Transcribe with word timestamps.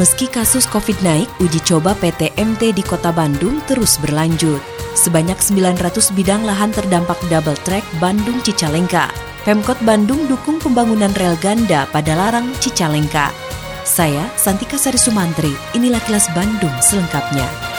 Meski 0.00 0.24
kasus 0.24 0.64
COVID 0.72 1.04
naik, 1.04 1.28
uji 1.36 1.60
coba 1.68 1.92
PT 1.92 2.32
MT 2.40 2.72
di 2.72 2.80
Kota 2.80 3.12
Bandung 3.12 3.60
terus 3.68 4.00
berlanjut. 4.00 4.64
Sebanyak 4.96 5.36
900 5.36 6.16
bidang 6.16 6.48
lahan 6.48 6.72
terdampak 6.72 7.20
double 7.28 7.60
track 7.60 7.84
Bandung 8.00 8.40
Cicalengka. 8.40 9.12
Pemkot 9.44 9.76
Bandung 9.84 10.24
dukung 10.32 10.56
pembangunan 10.56 11.12
rel 11.12 11.36
ganda 11.44 11.84
pada 11.92 12.16
Larang 12.16 12.56
Cicalengka. 12.56 13.36
Saya 13.84 14.24
Santika 14.40 14.80
Sari 14.80 14.96
Sumantri, 14.96 15.52
inilah 15.76 16.00
kilas 16.08 16.24
Bandung 16.32 16.72
selengkapnya. 16.80 17.71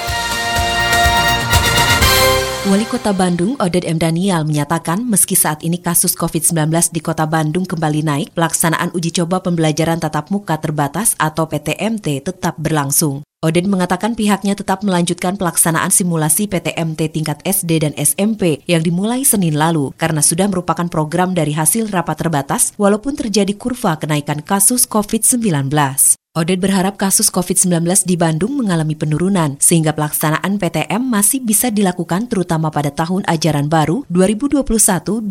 Wali 2.63 2.88
Kota 2.88 3.12
Bandung, 3.12 3.59
Oded 3.59 3.84
M. 3.84 3.99
Daniel, 3.99 4.48
menyatakan 4.48 5.03
meski 5.03 5.35
saat 5.35 5.67
ini 5.67 5.84
kasus 5.84 6.16
COVID-19 6.16 6.95
di 6.95 7.03
Kota 7.03 7.27
Bandung 7.27 7.67
kembali 7.67 8.08
naik, 8.08 8.31
pelaksanaan 8.31 8.95
uji 8.95 9.20
coba 9.20 9.44
pembelajaran 9.44 9.99
tatap 9.99 10.31
muka 10.31 10.55
terbatas 10.63 11.12
atau 11.20 11.44
PTMT 11.44 12.23
tetap 12.23 12.55
berlangsung. 12.55 13.28
Oded 13.44 13.67
mengatakan 13.67 14.16
pihaknya 14.16 14.55
tetap 14.55 14.80
melanjutkan 14.80 15.36
pelaksanaan 15.36 15.92
simulasi 15.92 16.47
PTMT 16.47 17.11
tingkat 17.11 17.44
SD 17.44 17.83
dan 17.83 17.92
SMP 18.00 18.64
yang 18.64 18.80
dimulai 18.80 19.27
Senin 19.27 19.59
lalu 19.59 19.92
karena 20.00 20.23
sudah 20.23 20.48
merupakan 20.48 20.88
program 20.88 21.36
dari 21.36 21.52
hasil 21.52 21.92
rapat 21.92 22.23
terbatas 22.23 22.72
walaupun 22.80 23.20
terjadi 23.20 23.59
kurva 23.59 24.00
kenaikan 24.00 24.39
kasus 24.39 24.88
COVID-19. 24.88 25.67
Oded 26.34 26.66
berharap 26.66 26.98
kasus 26.98 27.30
COVID-19 27.30 28.09
di 28.09 28.17
Bandung 28.17 28.58
mengalami 28.58 28.98
penurunan 28.98 29.53
sehingga 29.62 29.94
pelaksanaan 29.94 30.58
PTM 30.58 30.98
masih 30.98 31.45
bisa 31.45 31.70
dilakukan 31.70 32.26
terutama 32.26 32.73
pada 32.73 32.89
tahun 32.89 33.22
ajaran 33.30 33.70
baru 33.70 34.02
2021-2022. 34.09 35.30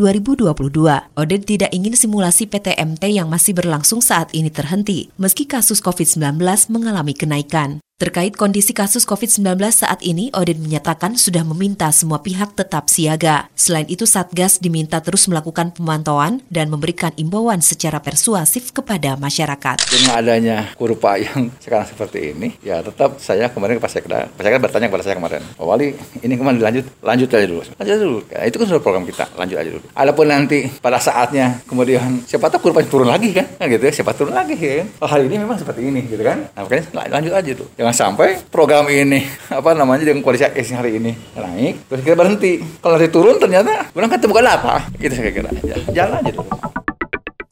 Oded 1.18 1.42
tidak 1.42 1.74
ingin 1.74 1.98
simulasi 1.98 2.46
PTMT 2.46 3.18
yang 3.18 3.26
masih 3.26 3.50
berlangsung 3.50 3.98
saat 3.98 4.30
ini 4.30 4.46
terhenti 4.46 5.10
meski 5.18 5.42
kasus 5.42 5.82
COVID-19 5.82 6.38
mengalami 6.70 7.18
kenaikan. 7.18 7.82
Terkait 8.02 8.34
kondisi 8.34 8.74
kasus 8.74 9.06
COVID-19 9.06 9.62
saat 9.70 10.02
ini, 10.02 10.26
Odin 10.34 10.58
menyatakan 10.58 11.14
sudah 11.14 11.46
meminta 11.46 11.86
semua 11.94 12.18
pihak 12.18 12.50
tetap 12.58 12.90
siaga. 12.90 13.46
Selain 13.54 13.86
itu, 13.86 14.10
Satgas 14.10 14.58
diminta 14.58 14.98
terus 14.98 15.30
melakukan 15.30 15.70
pemantauan 15.70 16.42
dan 16.50 16.66
memberikan 16.66 17.14
imbauan 17.14 17.62
secara 17.62 18.02
persuasif 18.02 18.74
kepada 18.74 19.14
masyarakat. 19.14 19.86
Dengan 19.86 20.18
adanya 20.18 20.74
kurva 20.74 21.14
yang 21.14 21.54
sekarang 21.62 21.86
seperti 21.86 22.34
ini, 22.34 22.58
ya 22.66 22.82
tetap 22.82 23.22
saya 23.22 23.46
kemarin 23.54 23.78
ke 23.78 23.86
Pak 23.86 23.92
Sekda, 23.94 24.26
Pak 24.34 24.42
Sekda 24.42 24.58
bertanya 24.58 24.86
kepada 24.90 25.04
saya 25.06 25.14
kemarin, 25.22 25.42
Pak 25.54 25.62
Wali, 25.62 25.94
ini 26.26 26.34
ke 26.34 26.42
mana 26.42 26.58
dilanjut? 26.58 27.06
Lanjut 27.06 27.30
aja 27.30 27.46
dulu. 27.46 27.62
Lanjut 27.62 27.98
dulu. 28.02 28.18
Ya, 28.34 28.38
itu 28.50 28.56
kan 28.58 28.66
sudah 28.66 28.82
program 28.82 29.06
kita, 29.06 29.30
lanjut 29.38 29.56
aja 29.62 29.70
dulu. 29.78 29.86
Adapun 29.94 30.26
nanti 30.26 30.66
pada 30.82 30.98
saatnya 30.98 31.62
kemudian 31.70 32.26
siapa 32.26 32.50
tahu 32.50 32.66
kurvanya 32.66 32.90
turun 32.90 33.06
lagi 33.06 33.30
kan, 33.30 33.46
nah, 33.62 33.70
gitu 33.70 33.86
ya, 33.86 33.94
siapa 33.94 34.10
turun 34.10 34.34
lagi 34.34 34.58
kan. 34.58 34.90
Oh, 34.98 35.06
hari 35.06 35.30
ini 35.30 35.38
memang 35.38 35.54
seperti 35.54 35.86
ini 35.86 36.02
gitu 36.10 36.26
kan. 36.26 36.50
Nah, 36.50 36.66
makanya 36.66 37.06
lanjut 37.06 37.34
aja 37.38 37.52
tuh. 37.54 37.70
Jangan 37.78 37.91
jangan 37.92 38.16
sampai 38.16 38.40
program 38.48 38.88
ini 38.88 39.20
apa 39.60 39.76
namanya 39.76 40.08
dengan 40.08 40.24
kualitas 40.24 40.48
AS 40.56 40.72
hari 40.72 40.96
ini 40.96 41.12
naik 41.36 41.92
terus 41.92 42.00
kita 42.00 42.16
berhenti. 42.16 42.64
Kalau 42.80 42.96
nanti 42.96 43.12
turun 43.12 43.36
ternyata 43.36 43.92
berangkat 43.92 44.24
bukan 44.24 44.48
apa? 44.48 44.88
Gitu 44.96 45.12
saya 45.12 45.28
kira 45.28 45.52
ya, 45.60 45.76
jalan 45.92 46.24
aja 46.24 46.32
dulu 46.32 46.48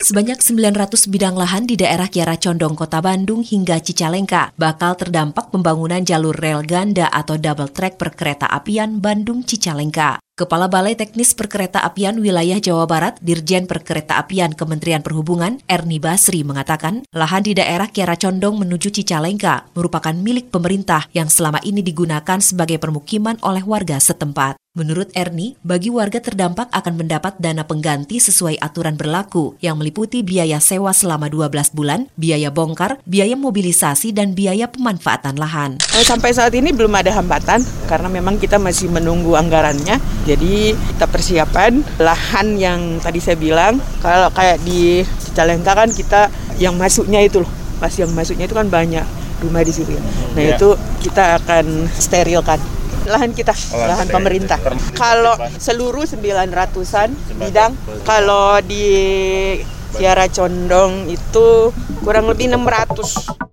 Sebanyak 0.01 0.41
900 0.41 1.13
bidang 1.13 1.37
lahan 1.37 1.69
di 1.69 1.77
daerah 1.77 2.09
Kiara 2.09 2.41
Condong, 2.41 2.73
Kota 2.73 3.05
Bandung 3.05 3.45
hingga 3.45 3.85
Cicalengka 3.85 4.49
bakal 4.57 4.97
terdampak 4.97 5.53
pembangunan 5.53 6.01
jalur 6.01 6.33
rel 6.33 6.65
ganda 6.65 7.05
atau 7.13 7.37
double 7.37 7.69
track 7.69 8.01
perkereta 8.01 8.49
apian 8.49 8.97
Bandung-Cicalengka. 9.05 10.17
Kepala 10.41 10.73
Balai 10.73 10.97
Teknis 10.97 11.37
Perkereta 11.37 11.85
Apian 11.85 12.17
Wilayah 12.17 12.57
Jawa 12.65 12.89
Barat, 12.89 13.21
Dirjen 13.21 13.69
Perkereta 13.69 14.17
Apian 14.17 14.57
Kementerian 14.57 15.05
Perhubungan, 15.05 15.61
Erni 15.69 16.01
Basri 16.01 16.49
mengatakan, 16.49 17.05
lahan 17.13 17.45
di 17.45 17.53
daerah 17.53 17.93
Kiara 17.93 18.17
Condong 18.17 18.57
menuju 18.57 18.89
Cicalengka 18.89 19.69
merupakan 19.77 20.17
milik 20.17 20.49
pemerintah 20.49 21.05
yang 21.13 21.29
selama 21.29 21.61
ini 21.61 21.85
digunakan 21.85 22.41
sebagai 22.41 22.81
permukiman 22.81 23.37
oleh 23.45 23.61
warga 23.69 24.01
setempat. 24.01 24.57
Menurut 24.71 25.11
Erni, 25.19 25.59
bagi 25.67 25.91
warga 25.91 26.23
terdampak 26.23 26.71
akan 26.71 26.95
mendapat 26.95 27.35
dana 27.43 27.67
pengganti 27.67 28.23
sesuai 28.23 28.63
aturan 28.63 28.95
berlaku 28.95 29.59
yang 29.59 29.75
meliputi 29.75 30.23
biaya 30.23 30.63
sewa 30.63 30.95
selama 30.95 31.27
12 31.27 31.75
bulan, 31.75 32.07
biaya 32.15 32.55
bongkar, 32.55 33.03
biaya 33.03 33.35
mobilisasi, 33.35 34.15
dan 34.15 34.31
biaya 34.31 34.71
pemanfaatan 34.71 35.43
lahan. 35.43 35.83
Eh, 35.91 36.07
sampai 36.07 36.31
saat 36.31 36.55
ini 36.55 36.71
belum 36.71 36.95
ada 36.95 37.11
hambatan 37.19 37.67
karena 37.91 38.07
memang 38.15 38.39
kita 38.39 38.63
masih 38.63 38.87
menunggu 38.95 39.35
anggarannya. 39.35 39.99
Jadi 40.31 40.79
kita 40.95 41.11
persiapan 41.11 41.83
lahan 41.99 42.55
yang 42.55 42.81
tadi 43.03 43.19
saya 43.19 43.35
bilang, 43.35 43.83
kalau 43.99 44.31
kayak 44.31 44.63
di 44.63 45.03
Cicalengka 45.19 45.75
kan 45.75 45.91
kita 45.91 46.31
yang 46.63 46.79
masuknya 46.79 47.19
itu 47.19 47.43
loh, 47.43 47.51
pas 47.83 47.91
yang 47.91 48.15
masuknya 48.15 48.47
itu 48.47 48.55
kan 48.55 48.71
banyak 48.71 49.03
rumah 49.43 49.67
di 49.67 49.75
situ. 49.75 49.91
Nah 50.39 50.43
ya. 50.47 50.55
itu 50.55 50.79
kita 51.03 51.43
akan 51.43 51.91
sterilkan 51.91 52.63
lahan 53.11 53.35
kita, 53.35 53.51
oh, 53.75 53.83
lahan 53.83 54.07
pemerintah. 54.07 54.61
Kalau 54.95 55.35
seluruh 55.59 56.07
900-an 56.07 57.11
bidang, 57.43 57.73
kalau 58.07 58.63
di 58.63 58.87
Kiara 59.99 60.31
Condong 60.31 61.11
itu 61.11 61.75
kurang 62.07 62.31
lebih 62.31 62.55
600. 62.55 63.50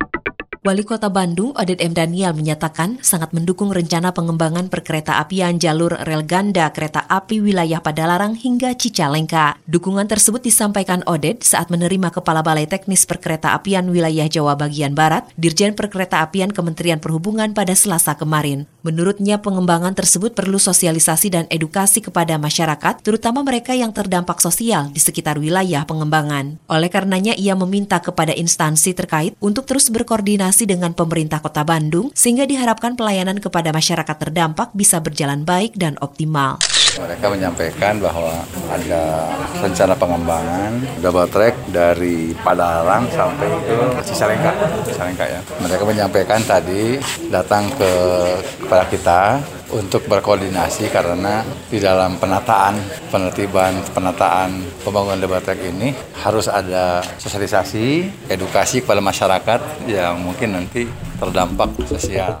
Wali 0.68 0.84
Kota 0.84 1.08
Bandung, 1.08 1.56
Oded 1.56 1.80
M. 1.80 1.96
Daniel 1.96 2.36
menyatakan 2.36 3.00
sangat 3.00 3.32
mendukung 3.32 3.72
rencana 3.72 4.12
pengembangan 4.12 4.68
perkereta 4.68 5.16
apian 5.16 5.56
jalur 5.56 5.96
rel 6.04 6.28
ganda 6.28 6.68
kereta 6.76 7.08
api 7.08 7.40
wilayah 7.40 7.80
Padalarang 7.80 8.36
hingga 8.36 8.76
Cicalengka. 8.76 9.56
Dukungan 9.64 10.04
tersebut 10.04 10.44
disampaikan 10.44 11.00
Oded 11.08 11.40
saat 11.40 11.72
menerima 11.72 12.12
Kepala 12.12 12.44
Balai 12.44 12.68
Teknis 12.68 13.08
Perkereta 13.08 13.56
Apian 13.56 13.88
Wilayah 13.88 14.28
Jawa 14.28 14.60
Bagian 14.60 14.92
Barat, 14.92 15.24
Dirjen 15.40 15.72
Perkereta 15.72 16.20
Apian 16.20 16.52
Kementerian 16.52 17.00
Perhubungan 17.00 17.56
pada 17.56 17.72
Selasa 17.72 18.12
kemarin. 18.20 18.68
Menurutnya 18.84 19.40
pengembangan 19.40 19.96
tersebut 19.96 20.36
perlu 20.36 20.60
sosialisasi 20.60 21.32
dan 21.32 21.44
edukasi 21.48 22.04
kepada 22.04 22.36
masyarakat, 22.36 23.00
terutama 23.00 23.40
mereka 23.40 23.72
yang 23.72 23.96
terdampak 23.96 24.44
sosial 24.44 24.92
di 24.92 25.00
sekitar 25.00 25.40
wilayah 25.40 25.88
pengembangan. 25.88 26.60
Oleh 26.68 26.92
karenanya 26.92 27.32
ia 27.40 27.56
meminta 27.56 28.04
kepada 28.04 28.36
instansi 28.36 28.92
terkait 28.92 29.32
untuk 29.40 29.64
terus 29.64 29.88
berkoordinasi 29.88 30.57
berkoordinasi 30.58 30.64
dengan 30.66 30.92
pemerintah 30.94 31.38
Kota 31.38 31.62
Bandung 31.62 32.10
sehingga 32.14 32.42
diharapkan 32.42 32.98
pelayanan 32.98 33.38
kepada 33.38 33.70
masyarakat 33.70 34.16
terdampak 34.18 34.74
bisa 34.74 34.98
berjalan 34.98 35.46
baik 35.46 35.78
dan 35.78 35.94
optimal. 36.02 36.58
Mereka 36.98 37.30
menyampaikan 37.30 38.02
bahwa 38.02 38.34
ada 38.66 39.30
rencana 39.62 39.94
pengembangan 39.94 40.82
double 40.98 41.30
track 41.30 41.54
dari 41.70 42.34
Padalarang 42.42 43.06
sampai 43.14 43.46
ke 43.62 43.76
Cicalengka, 44.02 44.50
Cicalengka 44.82 45.24
ya. 45.30 45.40
Mereka 45.62 45.86
menyampaikan 45.86 46.42
tadi 46.42 46.98
datang 47.30 47.70
ke 47.78 47.92
kepada 48.66 48.84
kita 48.90 49.20
untuk 49.72 50.08
berkoordinasi 50.08 50.88
karena 50.88 51.44
di 51.68 51.76
dalam 51.76 52.16
penataan 52.16 52.80
penertiban 53.12 53.76
penataan 53.92 54.64
pembangunan 54.80 55.20
track 55.44 55.60
ini 55.60 55.92
harus 56.24 56.48
ada 56.48 57.04
sosialisasi 57.20 58.08
edukasi 58.32 58.80
kepada 58.80 59.04
masyarakat 59.04 59.60
yang 59.84 60.20
mungkin 60.20 60.56
nanti 60.56 60.88
terdampak 61.20 61.76
sosial. 61.84 62.40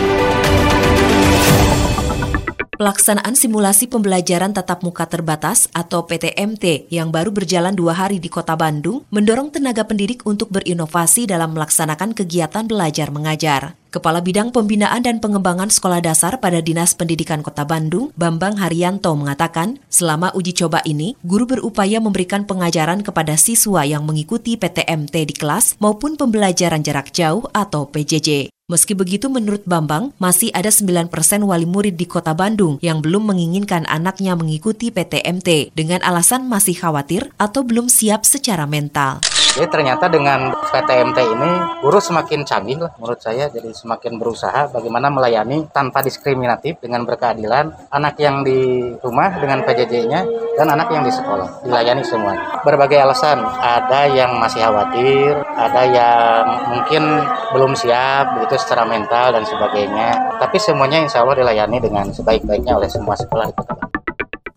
Pelaksanaan 2.81 3.37
simulasi 3.37 3.85
pembelajaran 3.85 4.57
tatap 4.57 4.81
muka 4.81 5.05
terbatas 5.05 5.69
atau 5.69 6.01
PTMT 6.09 6.89
yang 6.89 7.13
baru 7.13 7.29
berjalan 7.29 7.77
dua 7.77 7.93
hari 7.93 8.17
di 8.17 8.25
Kota 8.25 8.57
Bandung 8.57 9.05
mendorong 9.13 9.53
tenaga 9.53 9.85
pendidik 9.85 10.25
untuk 10.25 10.49
berinovasi 10.49 11.29
dalam 11.29 11.53
melaksanakan 11.53 12.17
kegiatan 12.17 12.65
belajar 12.65 13.13
mengajar. 13.13 13.77
Kepala 13.93 14.25
Bidang 14.25 14.49
Pembinaan 14.49 15.05
dan 15.05 15.21
Pengembangan 15.21 15.69
Sekolah 15.69 16.01
Dasar 16.01 16.41
pada 16.41 16.57
Dinas 16.57 16.97
Pendidikan 16.97 17.45
Kota 17.45 17.69
Bandung, 17.69 18.09
Bambang 18.17 18.57
Haryanto 18.57 19.13
mengatakan, 19.13 19.77
selama 19.85 20.33
uji 20.33 20.57
coba 20.57 20.81
ini, 20.81 21.13
guru 21.21 21.45
berupaya 21.45 22.01
memberikan 22.01 22.49
pengajaran 22.49 23.05
kepada 23.05 23.37
siswa 23.37 23.85
yang 23.85 24.09
mengikuti 24.09 24.57
PTMT 24.57 25.29
di 25.29 25.35
kelas 25.37 25.77
maupun 25.77 26.17
pembelajaran 26.17 26.81
jarak 26.81 27.13
jauh 27.13 27.45
atau 27.53 27.85
PJJ. 27.93 28.49
Meski 28.71 28.95
begitu, 28.95 29.27
menurut 29.27 29.67
Bambang, 29.67 30.15
masih 30.15 30.47
ada 30.55 30.71
9% 30.71 31.11
wali 31.43 31.67
murid 31.67 31.99
di 31.99 32.07
kota 32.07 32.31
Bandung 32.31 32.79
yang 32.79 33.03
belum 33.03 33.27
menginginkan 33.27 33.83
anaknya 33.83 34.31
mengikuti 34.39 34.95
PTMT 34.95 35.75
dengan 35.75 35.99
alasan 36.07 36.47
masih 36.47 36.79
khawatir 36.79 37.35
atau 37.35 37.67
belum 37.67 37.91
siap 37.91 38.23
secara 38.23 38.63
mental. 38.63 39.19
Jadi 39.51 39.67
ternyata 39.67 40.07
dengan 40.07 40.55
PTMT 40.71 41.17
ini 41.27 41.51
guru 41.83 41.99
semakin 41.99 42.47
canggih 42.47 42.79
lah 42.79 42.95
menurut 42.95 43.19
saya 43.19 43.51
jadi 43.51 43.67
semakin 43.75 44.15
berusaha 44.15 44.71
bagaimana 44.71 45.11
melayani 45.11 45.67
tanpa 45.75 45.99
diskriminatif 45.99 46.79
dengan 46.79 47.03
berkeadilan 47.03 47.91
anak 47.91 48.15
yang 48.23 48.47
di 48.47 48.95
rumah 49.03 49.35
dengan 49.43 49.59
PJJ-nya 49.67 50.23
dan 50.55 50.67
anak 50.71 50.87
yang 50.95 51.03
di 51.03 51.11
sekolah 51.11 51.67
dilayani 51.67 51.99
semua. 52.07 52.63
Berbagai 52.63 53.03
alasan 53.03 53.43
ada 53.43 54.07
yang 54.07 54.39
masih 54.39 54.63
khawatir, 54.63 55.35
ada 55.43 55.81
yang 55.83 56.43
mungkin 56.71 57.03
belum 57.51 57.75
siap 57.75 58.39
begitu 58.39 58.55
secara 58.55 58.87
mental 58.87 59.35
dan 59.35 59.43
sebagainya. 59.43 60.39
Tapi 60.39 60.63
semuanya 60.63 61.03
insya 61.03 61.27
Allah 61.27 61.43
dilayani 61.43 61.83
dengan 61.83 62.07
sebaik-baiknya 62.07 62.79
oleh 62.79 62.87
semua 62.87 63.19
sekolah 63.19 63.51
di 63.51 63.55
Kota 63.59 63.75
Bandung. 63.75 64.00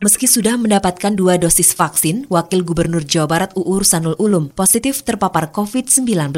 Meski 0.05 0.29
sudah 0.29 0.61
mendapatkan 0.61 1.17
dua 1.17 1.41
dosis 1.41 1.73
vaksin, 1.73 2.29
Wakil 2.29 2.61
Gubernur 2.61 3.09
Jawa 3.09 3.25
Barat 3.25 3.51
UU 3.57 3.89
Sanul 3.89 4.13
Ulum 4.21 4.53
positif 4.53 5.01
terpapar 5.01 5.49
COVID-19. 5.49 6.29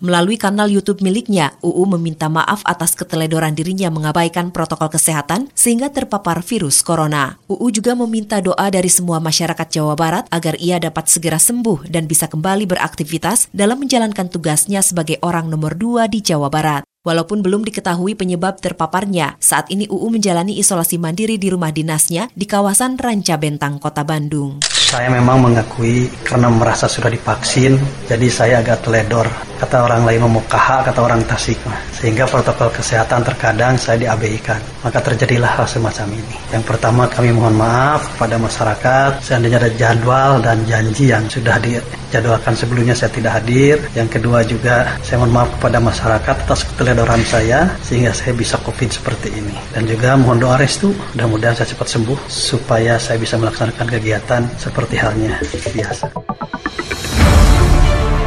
Melalui 0.00 0.40
kanal 0.40 0.72
YouTube 0.72 1.04
miliknya, 1.04 1.52
UU 1.60 1.84
meminta 2.00 2.32
maaf 2.32 2.64
atas 2.64 2.96
keteledoran 2.96 3.52
dirinya 3.52 3.92
mengabaikan 3.92 4.48
protokol 4.48 4.88
kesehatan 4.88 5.52
sehingga 5.52 5.92
terpapar 5.92 6.40
virus 6.40 6.80
corona. 6.80 7.36
UU 7.44 7.68
juga 7.68 7.92
meminta 7.92 8.40
doa 8.40 8.72
dari 8.72 8.88
semua 8.88 9.20
masyarakat 9.20 9.68
Jawa 9.68 10.00
Barat 10.00 10.24
agar 10.32 10.56
ia 10.56 10.80
dapat 10.80 11.12
segera 11.12 11.36
sembuh 11.36 11.92
dan 11.92 12.08
bisa 12.08 12.24
kembali 12.24 12.64
beraktivitas 12.64 13.52
dalam 13.52 13.84
menjalankan 13.84 14.32
tugasnya 14.32 14.80
sebagai 14.80 15.20
orang 15.20 15.52
nomor 15.52 15.76
dua 15.76 16.08
di 16.08 16.24
Jawa 16.24 16.48
Barat. 16.48 16.89
Walaupun 17.00 17.40
belum 17.40 17.64
diketahui 17.64 18.12
penyebab 18.12 18.60
terpaparnya, 18.60 19.40
saat 19.40 19.72
ini 19.72 19.88
UU 19.88 20.20
menjalani 20.20 20.60
isolasi 20.60 21.00
mandiri 21.00 21.40
di 21.40 21.48
rumah 21.48 21.72
dinasnya 21.72 22.28
di 22.36 22.44
kawasan 22.44 23.00
Ranca 23.00 23.40
Bentang, 23.40 23.80
Kota 23.80 24.04
Bandung. 24.04 24.60
Saya 24.90 25.06
memang 25.06 25.38
mengakui 25.38 26.10
karena 26.26 26.50
merasa 26.50 26.90
sudah 26.90 27.14
divaksin, 27.14 27.78
jadi 28.10 28.26
saya 28.26 28.54
agak 28.58 28.82
teledor. 28.82 29.22
Kata 29.62 29.86
orang 29.86 30.02
lain 30.02 30.26
memukaha, 30.26 30.82
kata 30.82 30.98
orang 30.98 31.22
tasik. 31.30 31.60
Sehingga 31.94 32.24
protokol 32.26 32.72
kesehatan 32.74 33.22
terkadang 33.22 33.76
saya 33.76 34.08
diabaikan. 34.08 34.56
Maka 34.80 35.04
terjadilah 35.04 35.52
hal 35.52 35.68
semacam 35.68 36.16
ini. 36.16 36.36
Yang 36.48 36.64
pertama 36.64 37.04
kami 37.04 37.30
mohon 37.36 37.60
maaf 37.60 38.08
kepada 38.16 38.40
masyarakat. 38.40 39.20
Seandainya 39.20 39.60
ada 39.60 39.70
jadwal 39.76 40.40
dan 40.40 40.64
janji 40.64 41.12
yang 41.12 41.28
sudah 41.28 41.60
dijadwalkan 41.60 42.56
sebelumnya 42.56 42.96
saya 42.96 43.12
tidak 43.12 43.36
hadir. 43.36 43.76
Yang 43.92 44.16
kedua 44.16 44.40
juga 44.48 44.96
saya 45.04 45.20
mohon 45.20 45.36
maaf 45.36 45.52
kepada 45.60 45.76
masyarakat 45.76 46.36
atas 46.48 46.64
keteledoran 46.72 47.20
saya. 47.28 47.68
Sehingga 47.84 48.16
saya 48.16 48.32
bisa 48.32 48.56
covid 48.64 48.88
seperti 48.88 49.28
ini. 49.28 49.52
Dan 49.76 49.84
juga 49.84 50.16
mohon 50.16 50.40
doa 50.40 50.56
restu. 50.56 50.96
Mudah-mudahan 51.12 51.60
saya 51.60 51.68
cepat 51.68 52.00
sembuh. 52.00 52.18
Supaya 52.32 52.96
saya 52.96 53.20
bisa 53.20 53.36
melaksanakan 53.36 53.86
kegiatan 53.92 54.48
seperti 54.56 54.79
halnya 54.96 55.36
biasa. 55.74 56.08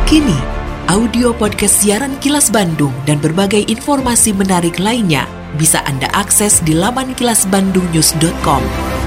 Kini, 0.05 0.37
audio 0.93 1.33
podcast 1.33 1.81
siaran 1.81 2.19
Kilas 2.21 2.53
Bandung 2.53 2.93
dan 3.09 3.17
berbagai 3.17 3.65
informasi 3.65 4.29
menarik 4.35 4.77
lainnya 4.77 5.25
bisa 5.57 5.81
Anda 5.89 6.09
akses 6.13 6.61
di 6.61 6.77
laman 6.77 7.17
kilasbandungnews.com. 7.17 9.02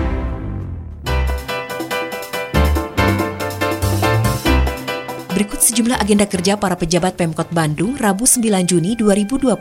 Berikut 5.36 5.60
sejumlah 5.60 6.00
agenda 6.00 6.24
kerja 6.24 6.56
para 6.56 6.72
pejabat 6.80 7.12
Pemkot 7.20 7.52
Bandung 7.52 7.92
Rabu 8.00 8.24
9 8.24 8.40
Juni 8.64 8.96
2021. 8.96 9.52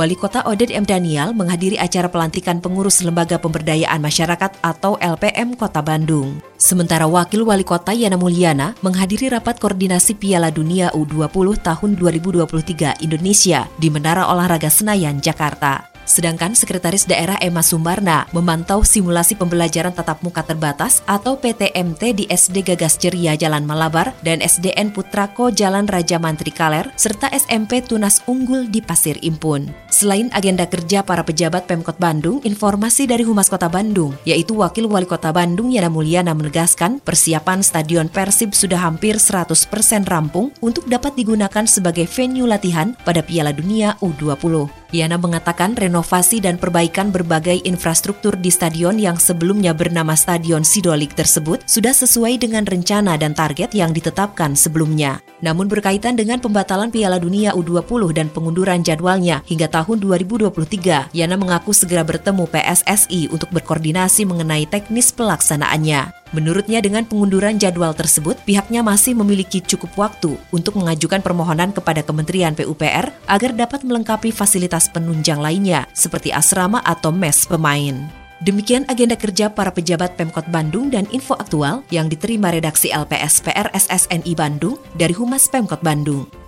Wali 0.00 0.16
Kota 0.16 0.40
Oded 0.48 0.72
M. 0.72 0.80
Daniel 0.88 1.36
menghadiri 1.36 1.76
acara 1.76 2.08
pelantikan 2.08 2.56
pengurus 2.56 3.04
Lembaga 3.04 3.36
Pemberdayaan 3.36 4.00
Masyarakat 4.00 4.64
atau 4.64 4.96
LPM 4.96 5.60
Kota 5.60 5.84
Bandung. 5.84 6.40
Sementara 6.56 7.04
Wakil 7.04 7.44
Wali 7.44 7.68
Kota 7.68 7.92
Yana 7.92 8.16
Mulyana 8.16 8.72
menghadiri 8.80 9.28
rapat 9.28 9.60
koordinasi 9.60 10.16
Piala 10.16 10.48
Dunia 10.48 10.88
U20 10.96 11.60
tahun 11.60 11.90
2023 11.92 13.04
Indonesia 13.04 13.68
di 13.76 13.92
Menara 13.92 14.24
Olahraga 14.32 14.72
Senayan, 14.72 15.20
Jakarta. 15.20 15.97
Sedangkan 16.08 16.56
Sekretaris 16.56 17.04
Daerah 17.04 17.36
Emma 17.44 17.60
Sumarna 17.60 18.24
memantau 18.32 18.80
simulasi 18.80 19.36
pembelajaran 19.36 19.92
tatap 19.92 20.24
muka 20.24 20.40
terbatas 20.40 21.04
atau 21.04 21.36
PTMT 21.36 22.02
di 22.16 22.24
SD 22.32 22.64
Gagas 22.64 22.96
Ceria 22.96 23.36
Jalan 23.36 23.68
Malabar 23.68 24.16
dan 24.24 24.40
SDN 24.40 24.96
Putrako 24.96 25.52
Jalan 25.52 25.84
Raja 25.84 26.16
Mantri 26.16 26.48
Kaler 26.48 26.88
serta 26.96 27.28
SMP 27.28 27.84
Tunas 27.84 28.24
Unggul 28.24 28.72
di 28.72 28.80
Pasir 28.80 29.20
Impun. 29.20 29.68
Selain 29.92 30.32
agenda 30.32 30.64
kerja 30.64 31.04
para 31.04 31.20
pejabat 31.20 31.68
Pemkot 31.68 32.00
Bandung, 32.00 32.40
informasi 32.40 33.04
dari 33.04 33.28
Humas 33.28 33.52
Kota 33.52 33.68
Bandung, 33.68 34.16
yaitu 34.24 34.56
Wakil 34.56 34.88
Wali 34.88 35.04
Kota 35.04 35.28
Bandung 35.28 35.68
Yana 35.68 35.92
Mulyana 35.92 36.32
menegaskan 36.32 37.04
persiapan 37.04 37.60
Stadion 37.60 38.08
Persib 38.08 38.56
sudah 38.56 38.80
hampir 38.80 39.20
100% 39.20 39.60
rampung 40.08 40.56
untuk 40.64 40.88
dapat 40.88 41.12
digunakan 41.20 41.68
sebagai 41.68 42.08
venue 42.08 42.48
latihan 42.48 42.96
pada 43.04 43.20
Piala 43.20 43.52
Dunia 43.52 44.00
U20. 44.00 44.77
Yana 44.88 45.20
mengatakan 45.20 45.76
renovasi 45.76 46.40
dan 46.40 46.56
perbaikan 46.56 47.12
berbagai 47.12 47.60
infrastruktur 47.68 48.40
di 48.40 48.48
stadion 48.48 48.96
yang 48.96 49.20
sebelumnya 49.20 49.76
bernama 49.76 50.16
Stadion 50.16 50.64
Sidolik 50.64 51.12
tersebut 51.12 51.60
sudah 51.68 51.92
sesuai 51.92 52.40
dengan 52.40 52.64
rencana 52.64 53.20
dan 53.20 53.36
target 53.36 53.76
yang 53.76 53.92
ditetapkan 53.92 54.56
sebelumnya. 54.56 55.20
Namun 55.44 55.68
berkaitan 55.68 56.16
dengan 56.16 56.40
pembatalan 56.40 56.88
Piala 56.88 57.20
Dunia 57.20 57.52
U20 57.52 58.16
dan 58.16 58.32
pengunduran 58.32 58.80
jadwalnya 58.80 59.44
hingga 59.44 59.68
tahun 59.68 60.00
2023, 60.00 61.12
Yana 61.12 61.36
mengaku 61.36 61.76
segera 61.76 62.00
bertemu 62.00 62.48
PSSI 62.48 63.28
untuk 63.28 63.52
berkoordinasi 63.52 64.24
mengenai 64.24 64.64
teknis 64.64 65.12
pelaksanaannya. 65.12 66.27
Menurutnya 66.36 66.84
dengan 66.84 67.08
pengunduran 67.08 67.56
jadwal 67.56 67.96
tersebut, 67.96 68.36
pihaknya 68.44 68.84
masih 68.84 69.16
memiliki 69.16 69.64
cukup 69.64 69.88
waktu 69.96 70.36
untuk 70.52 70.76
mengajukan 70.76 71.24
permohonan 71.24 71.72
kepada 71.72 72.04
Kementerian 72.04 72.52
PUPR 72.52 73.08
agar 73.24 73.50
dapat 73.56 73.80
melengkapi 73.80 74.28
fasilitas 74.28 74.92
penunjang 74.92 75.40
lainnya 75.40 75.88
seperti 75.96 76.28
asrama 76.28 76.84
atau 76.84 77.08
mes 77.08 77.48
pemain. 77.48 77.96
Demikian 78.38 78.86
agenda 78.86 79.18
kerja 79.18 79.50
para 79.50 79.74
pejabat 79.74 80.14
Pemkot 80.14 80.46
Bandung 80.52 80.94
dan 80.94 81.10
info 81.10 81.34
aktual 81.34 81.82
yang 81.90 82.06
diterima 82.06 82.54
redaksi 82.54 82.86
LPS 82.94 83.42
PRSSNI 83.42 84.32
Bandung 84.38 84.78
dari 84.94 85.10
Humas 85.10 85.50
Pemkot 85.50 85.82
Bandung. 85.82 86.47